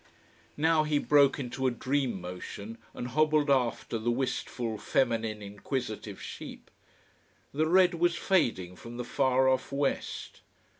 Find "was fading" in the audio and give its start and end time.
7.93-8.75